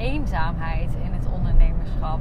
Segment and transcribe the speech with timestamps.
[0.00, 2.20] eenzaamheid in het ondernemerschap.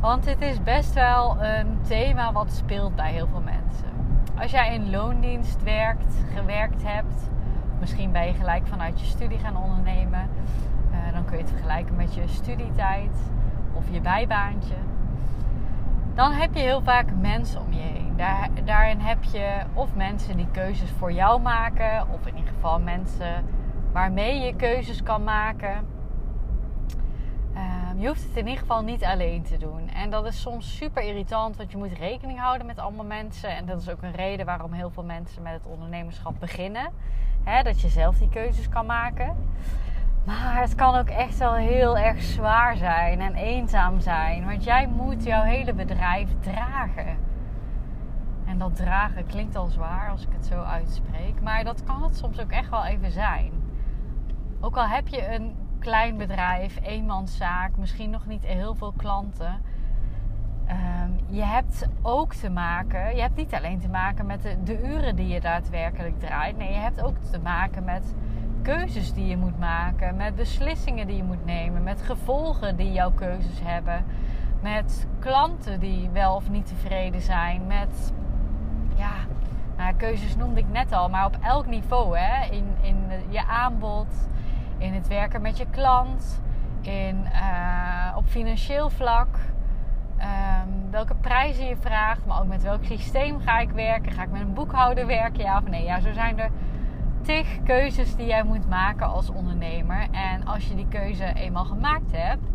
[0.00, 3.88] Want dit is best wel een thema wat speelt bij heel veel mensen.
[4.38, 7.30] Als jij in loondienst werkt, gewerkt hebt,
[7.80, 10.28] misschien ben je gelijk vanuit je studie gaan ondernemen,
[10.90, 13.16] uh, dan kun je het vergelijken met je studietijd
[13.72, 14.74] of je bijbaantje.
[16.14, 18.12] Dan heb je heel vaak mensen om je heen.
[18.16, 22.80] Daar, daarin heb je of mensen die keuzes voor jou maken, of in ieder geval
[22.80, 23.44] mensen
[23.92, 25.95] waarmee je keuzes kan maken.
[27.98, 29.88] Je hoeft het in ieder geval niet alleen te doen.
[29.88, 33.56] En dat is soms super irritant, want je moet rekening houden met allemaal mensen.
[33.56, 36.92] En dat is ook een reden waarom heel veel mensen met het ondernemerschap beginnen.
[37.62, 39.36] dat je zelf die keuzes kan maken.
[40.24, 44.46] Maar het kan ook echt wel heel erg zwaar zijn en eenzaam zijn.
[44.46, 47.16] Want jij moet jouw hele bedrijf dragen.
[48.44, 51.40] En dat dragen klinkt al zwaar als ik het zo uitspreek.
[51.42, 53.52] Maar dat kan het soms ook echt wel even zijn.
[54.60, 59.60] Ook al heb je een klein bedrijf, eenmanszaak, misschien nog niet heel veel klanten.
[60.66, 65.16] Ehm, je hebt ook te maken, je hebt niet alleen te maken met de, uren
[65.16, 66.56] die je daadwerkelijk draait.
[66.56, 68.14] Nee, je hebt ook te maken met
[68.62, 73.10] keuzes die je moet maken, met beslissingen die je moet nemen, met gevolgen die jouw
[73.10, 74.04] keuzes hebben,
[74.62, 78.12] met klanten die wel of niet tevreden zijn, met
[78.94, 79.12] ja,
[79.76, 82.96] nou, keuzes noemde ik net al, maar op elk niveau, hè, in, in
[83.28, 84.28] je aanbod
[84.78, 86.42] in het werken met je klant,
[86.80, 89.38] in, uh, op financieel vlak.
[90.18, 94.12] Um, welke prijzen je vraagt, maar ook met welk systeem ga ik werken.
[94.12, 95.84] Ga ik met een boekhouder werken, ja of nee?
[95.84, 96.50] Ja, zo zijn er
[97.22, 100.06] tig keuzes die jij moet maken als ondernemer.
[100.10, 102.48] En als je die keuze eenmaal gemaakt hebt,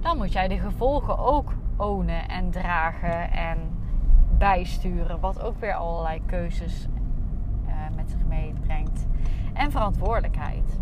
[0.00, 3.58] dan moet jij de gevolgen ook ownen en dragen en
[4.38, 5.20] bijsturen.
[5.20, 6.86] Wat ook weer allerlei keuzes
[7.66, 9.06] uh, met zich meebrengt.
[9.52, 10.81] En verantwoordelijkheid.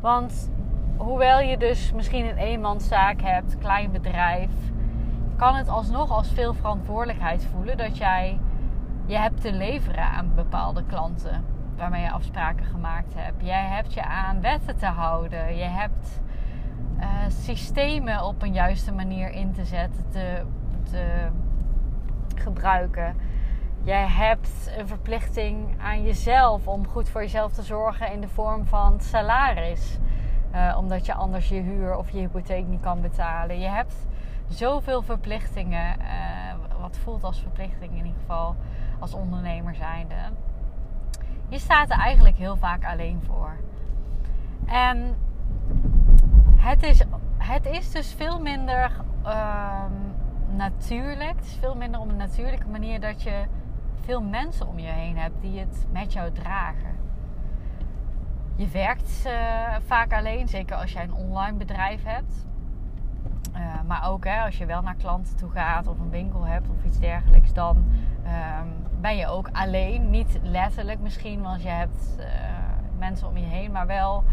[0.00, 0.50] Want
[0.96, 4.50] hoewel je dus misschien een eenmanszaak hebt, klein bedrijf,
[5.36, 8.38] kan het alsnog als veel verantwoordelijkheid voelen dat jij
[9.06, 11.44] je hebt te leveren aan bepaalde klanten
[11.76, 13.44] waarmee je afspraken gemaakt hebt.
[13.44, 15.56] Jij hebt je aan wetten te houden.
[15.56, 16.20] Je hebt
[16.98, 20.42] uh, systemen op een juiste manier in te zetten, te,
[20.90, 21.28] te
[22.34, 23.16] gebruiken.
[23.82, 28.66] Jij hebt een verplichting aan jezelf om goed voor jezelf te zorgen in de vorm
[28.66, 29.98] van salaris.
[30.54, 33.60] Uh, omdat je anders je huur of je hypotheek niet kan betalen.
[33.60, 33.94] Je hebt
[34.48, 35.96] zoveel verplichtingen.
[36.00, 38.56] Uh, wat voelt als verplichting in ieder geval
[38.98, 40.14] als ondernemer zijnde.
[41.48, 43.56] Je staat er eigenlijk heel vaak alleen voor.
[44.66, 45.16] En
[46.56, 47.02] het is,
[47.38, 48.90] het is dus veel minder
[49.24, 49.82] uh,
[50.56, 51.36] natuurlijk.
[51.36, 53.44] Het is veel minder op een natuurlijke manier dat je
[54.00, 56.98] veel mensen om je heen hebt die het met jou dragen.
[58.56, 59.32] Je werkt uh,
[59.86, 62.46] vaak alleen, zeker als jij een online bedrijf hebt.
[63.54, 66.68] Uh, maar ook hè, als je wel naar klanten toe gaat of een winkel hebt
[66.68, 70.10] of iets dergelijks, dan um, ben je ook alleen.
[70.10, 72.26] Niet letterlijk misschien, want je hebt uh,
[72.98, 74.24] mensen om je heen, maar wel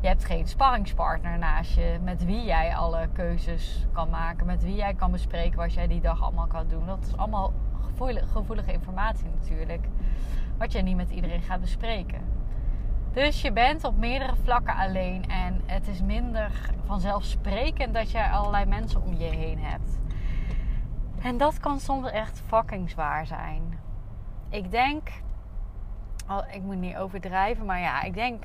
[0.00, 4.74] je hebt geen sparringspartner naast je met wie jij alle keuzes kan maken, met wie
[4.74, 6.86] jij kan bespreken wat jij die dag allemaal kan doen.
[6.86, 7.52] Dat is allemaal
[7.82, 9.86] gevoelige, informatie natuurlijk,
[10.58, 12.40] wat je niet met iedereen gaat bespreken.
[13.12, 18.64] Dus je bent op meerdere vlakken alleen en het is minder vanzelfsprekend dat je allerlei
[18.64, 20.00] mensen om je heen hebt.
[21.22, 23.78] En dat kan soms echt fucking zwaar zijn.
[24.48, 25.08] Ik denk,
[26.50, 28.44] ik moet niet overdrijven, maar ja, ik denk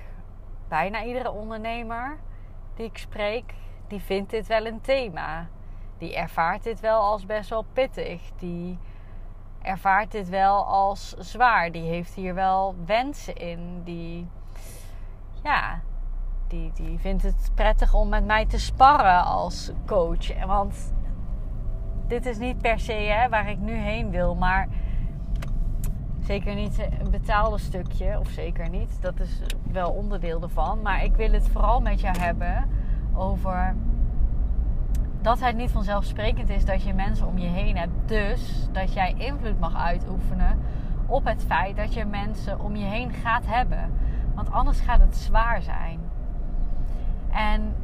[0.67, 2.17] bijna iedere ondernemer
[2.75, 3.53] die ik spreek,
[3.87, 5.47] die vindt dit wel een thema.
[5.97, 8.21] Die ervaart dit wel als best wel pittig.
[8.35, 8.79] Die
[9.67, 11.71] ervaart dit wel als zwaar.
[11.71, 13.81] Die heeft hier wel wensen in.
[13.83, 14.27] Die,
[15.43, 15.79] ja,
[16.47, 20.45] die, die vindt het prettig om met mij te sparren als coach.
[20.45, 20.93] Want
[22.07, 24.67] dit is niet per se hè, waar ik nu heen wil, maar
[26.23, 29.01] zeker niet een betaalde stukje, of zeker niet.
[29.01, 29.41] Dat is
[29.71, 30.81] wel onderdeel ervan.
[30.81, 32.69] Maar ik wil het vooral met jou hebben
[33.13, 33.75] over
[35.27, 37.91] dat het niet vanzelfsprekend is dat je mensen om je heen hebt.
[38.05, 40.59] Dus dat jij invloed mag uitoefenen
[41.05, 43.91] op het feit dat je mensen om je heen gaat hebben.
[44.35, 45.99] Want anders gaat het zwaar zijn.
[47.31, 47.75] En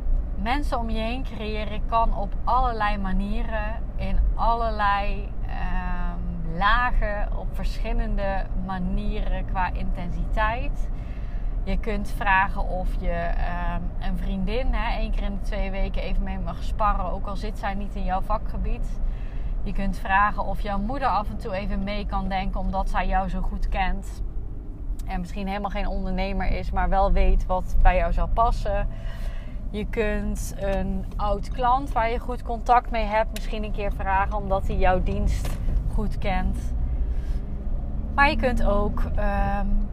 [0.41, 8.45] mensen om je heen creëren kan op allerlei manieren, in allerlei ehm, lagen, op verschillende
[8.65, 10.89] manieren qua intensiteit.
[11.63, 16.01] Je kunt vragen of je ehm, een vriendin hè, één keer in de twee weken
[16.01, 18.99] even mee mag sparren, ook al zit zij niet in jouw vakgebied.
[19.63, 23.07] Je kunt vragen of jouw moeder af en toe even mee kan denken, omdat zij
[23.07, 24.23] jou zo goed kent.
[25.05, 28.87] En misschien helemaal geen ondernemer is, maar wel weet wat bij jou zou passen.
[29.69, 34.37] Je kunt een oud klant waar je goed contact mee hebt, misschien een keer vragen
[34.37, 35.57] omdat hij jouw dienst
[35.93, 36.73] goed kent.
[38.15, 39.89] Maar je kunt ook um,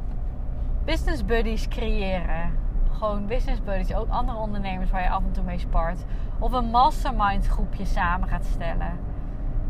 [0.91, 2.51] business buddies creëren.
[2.93, 6.05] Gewoon business buddies, ook andere ondernemers waar je af en toe mee spart.
[6.39, 8.99] Of een mastermind groepje samen gaat stellen.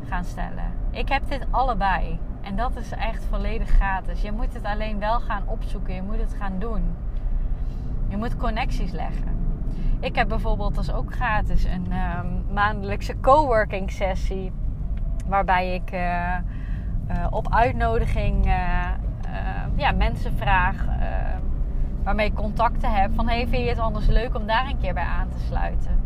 [0.09, 0.73] Gaan stellen.
[0.91, 2.19] Ik heb dit allebei.
[2.41, 4.23] En dat is echt volledig gratis.
[4.23, 5.95] Je moet het alleen wel gaan opzoeken.
[5.95, 6.97] Je moet het gaan doen.
[8.09, 9.39] Je moet connecties leggen.
[10.01, 14.53] Ik heb bijvoorbeeld, dat is ook gratis, een um, maandelijkse coworking sessie.
[15.27, 16.37] Waarbij ik uh,
[17.11, 18.87] uh, op uitnodiging uh,
[19.77, 20.85] ja, mensen vraag.
[22.03, 23.15] waarmee ik contacten heb.
[23.15, 26.01] Van hey, vind je het anders leuk om daar een keer bij aan te sluiten?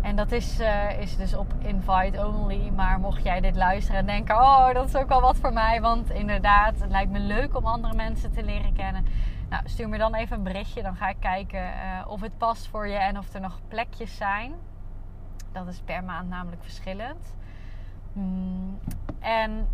[0.00, 2.70] En dat is, uh, is dus op invite only.
[2.76, 5.80] Maar mocht jij dit luisteren en denken: Oh, dat is ook wel wat voor mij.
[5.80, 9.04] Want inderdaad, het lijkt me leuk om andere mensen te leren kennen.
[9.48, 10.82] Nou, stuur me dan even een berichtje.
[10.82, 14.16] Dan ga ik kijken uh, of het past voor je en of er nog plekjes
[14.16, 14.52] zijn.
[15.52, 17.34] Dat is per maand namelijk verschillend.
[18.12, 18.78] Mm,
[19.20, 19.68] en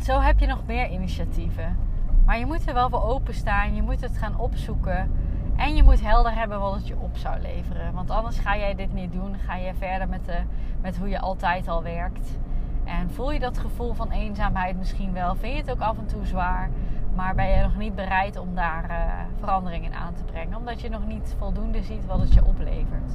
[0.00, 1.76] zo heb je nog meer initiatieven.
[2.24, 3.74] Maar je moet er wel voor openstaan.
[3.74, 5.10] Je moet het gaan opzoeken.
[5.56, 7.94] En je moet helder hebben wat het je op zou leveren.
[7.94, 9.36] Want anders ga jij dit niet doen.
[9.38, 10.40] Ga je verder met, de,
[10.80, 12.38] met hoe je altijd al werkt.
[12.84, 15.34] En voel je dat gevoel van eenzaamheid misschien wel?
[15.34, 16.70] Vind je het ook af en toe zwaar?
[17.14, 18.96] Maar ben je nog niet bereid om daar uh,
[19.38, 20.56] verandering in aan te brengen?
[20.56, 23.12] Omdat je nog niet voldoende ziet wat het je oplevert.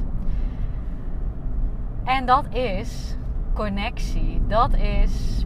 [2.03, 3.17] En dat is
[3.53, 4.41] connectie.
[4.47, 5.45] Dat is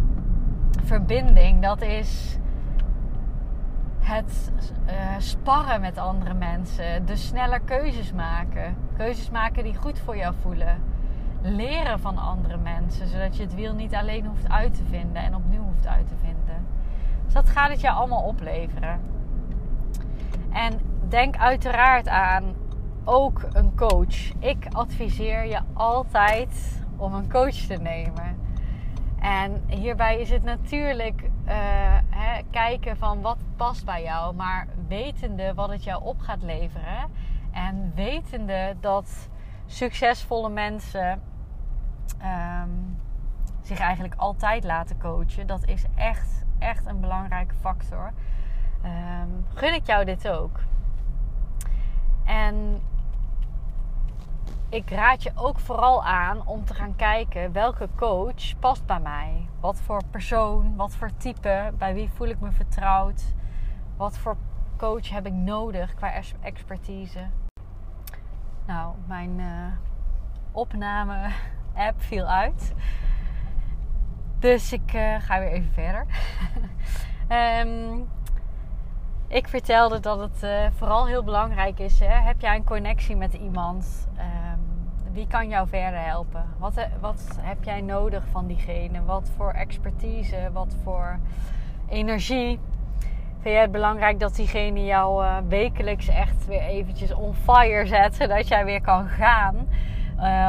[0.84, 1.62] verbinding.
[1.62, 2.38] Dat is
[4.00, 4.52] het
[4.88, 8.76] uh, sparren met andere mensen, de sneller keuzes maken.
[8.98, 10.82] Keuzes maken die goed voor jou voelen.
[11.42, 15.36] Leren van andere mensen, zodat je het wiel niet alleen hoeft uit te vinden en
[15.36, 16.66] opnieuw hoeft uit te vinden.
[17.24, 19.00] Dus dat gaat het jou allemaal opleveren.
[20.52, 22.44] En denk uiteraard aan
[23.04, 24.32] ook een coach.
[24.40, 28.43] Ik adviseer je altijd om een coach te nemen.
[29.24, 31.52] En hierbij is het natuurlijk uh,
[32.10, 37.12] hè, kijken van wat past bij jou, maar wetende wat het jou op gaat leveren.
[37.52, 39.30] En wetende dat
[39.66, 41.22] succesvolle mensen
[42.62, 43.00] um,
[43.62, 45.48] zich eigenlijk altijd laten coachen.
[45.48, 48.12] Dat is echt, echt een belangrijke factor.
[48.86, 50.60] Um, gun ik jou dit ook.
[52.25, 52.81] En
[54.74, 59.48] ik raad je ook vooral aan om te gaan kijken welke coach past bij mij.
[59.60, 63.24] Wat voor persoon, wat voor type, bij wie voel ik me vertrouwd.
[63.98, 64.38] Wat voor
[64.78, 67.30] coach heb ik nodig qua expertise.
[68.66, 69.74] Nou, mijn uh,
[70.52, 72.74] opname-app viel uit.
[74.40, 76.06] Dus ik uh, ga weer even verder.
[77.68, 78.10] um,
[79.34, 82.00] ik vertelde dat het uh, vooral heel belangrijk is.
[82.00, 82.06] Hè?
[82.06, 84.08] Heb jij een connectie met iemand?
[85.13, 86.46] wie kan jou verder helpen?
[86.58, 89.04] Wat, eh, wat heb jij nodig van diegene?
[89.04, 90.50] Wat voor expertise?
[90.54, 91.20] Wat voor
[91.90, 92.60] energie?
[93.40, 98.16] Vind jij het belangrijk dat diegene jou uh, wekelijks echt weer eventjes on fire zet,
[98.20, 99.68] zodat jij weer kan gaan?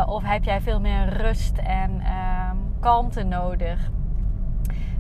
[0.07, 2.51] Of heb jij veel meer rust en uh,
[2.81, 3.91] kalmte nodig?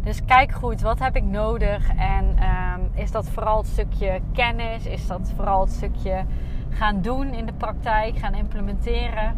[0.04, 1.88] Dus kijk goed, wat heb ik nodig?
[1.96, 4.87] En ehm, is dat vooral het stukje kennis?
[4.87, 6.25] Is dat vooral het stukje
[6.68, 9.37] gaan doen in de praktijk, gaan implementeren.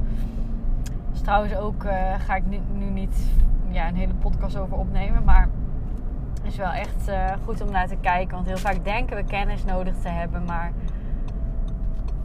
[1.10, 3.30] Dus trouwens ook uh, ga ik nu, nu, niet
[3.70, 5.48] ja, een hele podcast over opnemen, maar
[6.42, 8.34] is wel echt uh, goed om naar te kijken.
[8.34, 10.72] Want heel vaak denken we kennis nodig te hebben, maar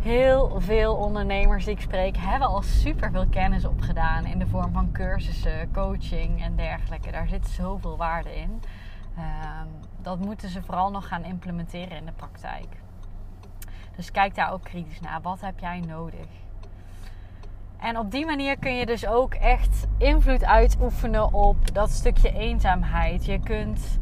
[0.01, 4.74] heel veel ondernemers die ik spreek hebben al super veel kennis opgedaan in de vorm
[4.74, 7.12] van cursussen, coaching en dergelijke.
[7.12, 8.62] Daar zit zoveel waarde in.
[9.17, 9.67] Um,
[10.01, 12.67] dat moeten ze vooral nog gaan implementeren in de praktijk.
[13.96, 15.22] Dus kijk daar ook kritisch naar.
[15.22, 16.27] Wat heb jij nodig?
[17.77, 23.25] En op die manier kun je dus ook echt invloed uitoefenen op dat stukje eenzaamheid.
[23.25, 24.00] Je kunt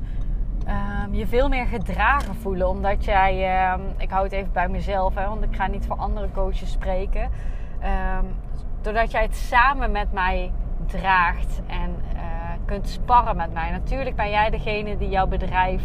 [0.69, 2.69] um, je veel meer gedragen voelen.
[2.69, 5.95] Omdat jij, um, ik hou het even bij mezelf, hè, want ik ga niet voor
[5.95, 7.21] andere coaches spreken.
[7.21, 8.35] Um,
[8.81, 10.51] doordat jij het samen met mij
[10.85, 12.19] draagt en uh,
[12.65, 13.71] kunt sparren met mij.
[13.71, 15.81] Natuurlijk ben jij degene die jouw bedrijf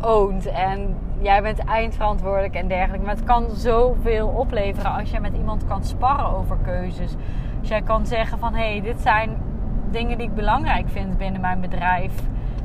[0.00, 0.46] oont.
[0.46, 3.06] En jij bent eindverantwoordelijk en dergelijke.
[3.06, 7.14] Maar het kan zoveel opleveren als je met iemand kan sparren over keuzes.
[7.60, 9.36] Als jij kan zeggen van hé, hey, dit zijn
[9.90, 12.12] dingen die ik belangrijk vind binnen mijn bedrijf.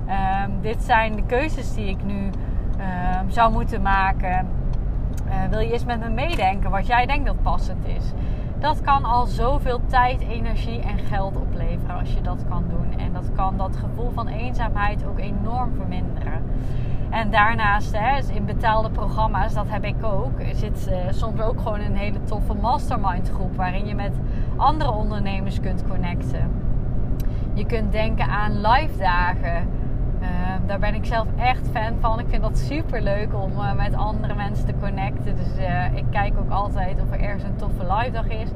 [0.07, 2.29] Ehm, dit zijn de keuzes die ik nu
[2.77, 4.47] ehm, zou moeten maken.
[5.27, 8.11] Uh, wil je eens met me meedenken wat jij denkt dat passend is?
[8.59, 12.99] Dat kan al zoveel tijd, energie en geld opleveren als je dat kan doen.
[12.99, 16.43] En dat kan dat gevoel van eenzaamheid ook enorm verminderen.
[17.09, 21.79] En daarnaast, hè, in betaalde programma's, dat heb ik ook, zit uh, soms ook gewoon
[21.79, 24.19] een hele toffe mastermind groep waarin je met
[24.55, 26.51] andere ondernemers kunt connecten.
[27.53, 29.67] Je kunt denken aan live dagen.
[30.21, 32.19] Ehm, daar ben ik zelf echt fan van.
[32.19, 35.35] Ik vind dat super leuk om uh, met andere mensen te connecten.
[35.35, 38.49] Dus uh, ik kijk ook altijd of er ergens een toffe live dag is.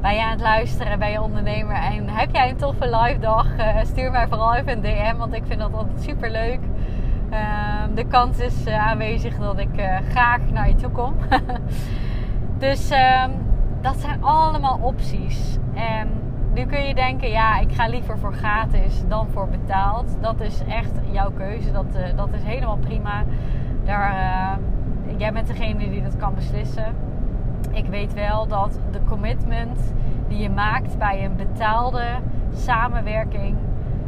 [0.00, 3.46] Ben je aan het luisteren, ben je ondernemer en heb jij een toffe live dag?
[3.58, 6.60] Uh, stuur mij vooral even een DM, want ik vind dat altijd super leuk.
[7.30, 11.14] Ehm, de kans is aanwezig dat ik graag naar je toe kom.
[12.58, 13.30] dus ehm,
[13.80, 15.58] dat zijn allemaal opties.
[15.74, 16.21] En
[16.54, 20.16] nu kun je denken, ja, ik ga liever voor gratis dan voor betaald.
[20.20, 21.72] Dat is echt jouw keuze.
[21.72, 23.24] Dat, uh, dat is helemaal prima.
[23.84, 26.94] Daar, uh, jij bent degene die dat kan beslissen.
[27.70, 29.94] Ik weet wel dat de commitment
[30.28, 32.04] die je maakt bij een betaalde
[32.54, 33.56] samenwerking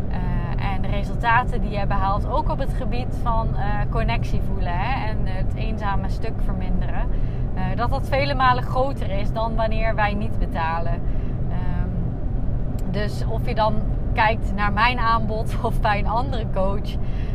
[0.08, 3.48] uh, en de resultaten die je behaalt, ook op het gebied van
[3.90, 7.08] connectie voelen hè, en het eenzame stuk verminderen,
[7.74, 11.02] dat dat vele malen groter is dan wanneer wij niet betalen.
[12.94, 13.74] Dus of je dan
[14.12, 16.90] kijkt naar mijn aanbod of bij een andere coach,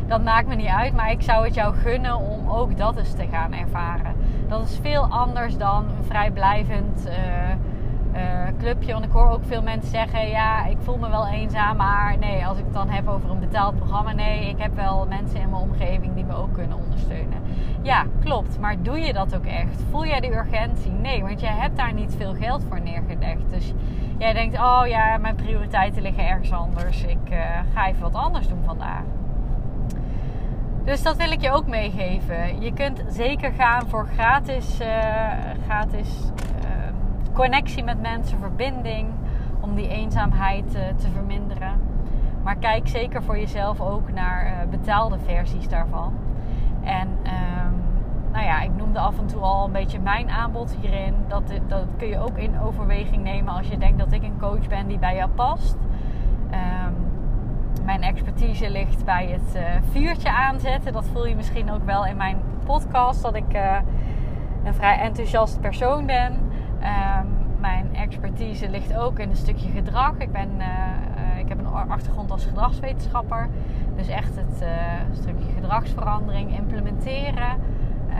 [0.06, 0.94] dat maakt me niet uit.
[0.94, 4.14] Maar ik zou het jou gunnen om ook dat eens te gaan ervaren.
[4.48, 7.12] Dat is veel anders dan een vrijblijvend uh,
[8.14, 8.92] uh, clubje.
[8.92, 11.76] Want ik hoor ook veel mensen zeggen: ja, ik voel me wel eenzaam.
[11.76, 15.06] Maar nee, als ik het dan heb over een betaald programma, nee, ik heb wel
[15.08, 17.38] mensen in mijn omgeving die me ook kunnen ondersteunen.
[17.82, 18.58] Ja, klopt.
[18.58, 19.82] Maar doe je dat ook echt?
[19.90, 20.90] Voel jij de urgentie?
[20.90, 23.50] Nee, want jij hebt daar niet veel geld voor neergelegd.
[23.50, 23.72] Dus
[24.20, 27.04] jij denkt, oh ja, mijn prioriteiten liggen ergens anders.
[27.04, 27.38] Ik uh,
[27.74, 29.02] ga even wat anders doen vandaag.
[30.84, 32.60] Dus dat wil ik je ook meegeven.
[32.60, 34.88] Je kunt zeker gaan voor gratis, uh,
[35.64, 36.08] gratis
[36.64, 39.08] uh, connectie met mensen, verbinding.
[39.60, 41.80] Om die eenzaamheid te verminderen.
[42.42, 46.12] Maar kijk zeker voor jezelf ook naar betaalde versies daarvan.
[46.84, 47.08] En
[48.32, 51.14] nou ja, ik noemde af en toe al een beetje mijn aanbod hierin.
[51.28, 54.68] Dat, dat kun je ook in overweging nemen als je denkt dat ik een coach
[54.68, 55.76] ben die bij jou past.
[56.50, 56.94] Um,
[57.84, 60.92] mijn expertise ligt bij het uh, vuurtje aanzetten.
[60.92, 63.76] Dat voel je misschien ook wel in mijn podcast, dat ik uh,
[64.64, 66.32] een vrij enthousiast persoon ben.
[66.32, 67.28] Um,
[67.60, 70.12] mijn expertise ligt ook in een stukje gedrag.
[70.18, 73.48] Ik, ben, uh, ik heb een achtergrond als gedragswetenschapper.
[73.96, 74.64] Dus echt het
[75.12, 77.56] stukje gedragsverandering implementeren.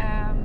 [0.01, 0.37] Um,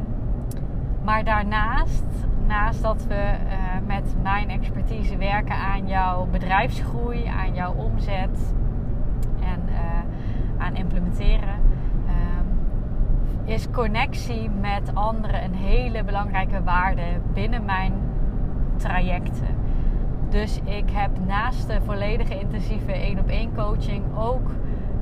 [1.03, 2.05] maar daarnaast,
[2.47, 8.53] naast dat we uh, met mijn expertise werken aan jouw bedrijfsgroei, aan jouw omzet
[9.41, 11.59] en uh, aan implementeren,
[12.07, 12.47] um,
[13.43, 17.93] is connectie met anderen een hele belangrijke waarde binnen mijn
[18.75, 19.55] trajecten.
[20.29, 24.51] Dus ik heb naast de volledige intensieve één op één coaching ook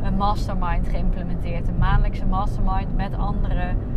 [0.01, 1.67] een mastermind geïmplementeerd.
[1.67, 3.92] Een maandelijkse mastermind met andere um,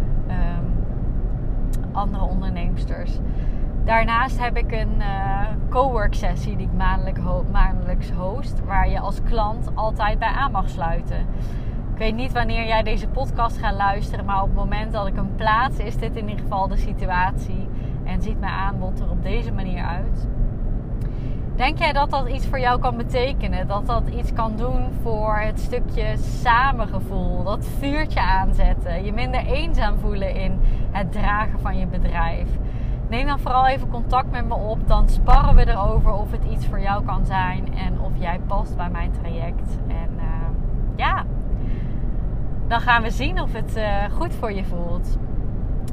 [1.93, 3.19] andere onderneemsters.
[3.85, 6.73] Daarnaast heb ik een uh, cowork sessie die ik
[7.53, 11.21] maandelijks host, waar je als klant altijd bij aan mag sluiten.
[11.93, 15.15] Ik weet niet wanneer jij deze podcast gaat luisteren, maar op het moment dat ik
[15.15, 17.69] hem plaats, is dit in ieder geval de situatie
[18.05, 20.29] en ziet mijn aanbod er op deze manier uit.
[21.57, 23.67] Denk jij dat dat iets voor jou kan betekenen?
[23.67, 29.99] Dat dat iets kan doen voor het stukje samengevoel, dat vuurtje aanzetten, je minder eenzaam
[29.99, 30.61] voelen in
[30.91, 32.49] het dragen van je bedrijf?
[33.09, 36.67] Neem dan vooral even contact met me op, dan sparren we erover of het iets
[36.67, 39.79] voor jou kan zijn en of jij past bij mijn traject.
[39.89, 40.25] En uh,
[40.97, 41.25] ja,
[42.69, 45.19] dan gaan we zien of het uh, goed voor je voelt.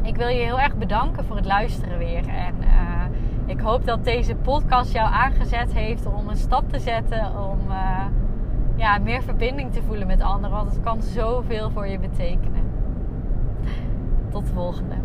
[0.02, 2.56] Ik wil je heel erg bedanken voor het luisteren weer en.
[2.60, 3.03] Uh,
[3.46, 7.50] ik hoop dat deze podcast jou aangezet heeft om een stap te zetten.
[7.50, 8.06] Om uh,
[8.76, 10.58] ja, meer verbinding te voelen met anderen.
[10.58, 12.64] Want het kan zoveel voor je betekenen.
[14.32, 14.96] Tot de volgende.